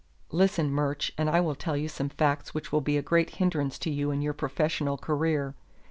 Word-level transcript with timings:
Listen, 0.31 0.71
Murch, 0.71 1.11
and 1.15 1.29
I 1.29 1.41
will 1.41 1.53
tell 1.53 1.77
you 1.77 1.87
some 1.87 2.09
facts 2.09 2.55
which 2.55 2.71
will 2.71 2.81
be 2.81 2.97
a 2.97 3.03
great 3.03 3.35
hindrance 3.35 3.77
to 3.77 3.91
you 3.91 4.09
in 4.09 4.23
your 4.23 4.33
professional 4.33 4.97
career. 4.97 5.53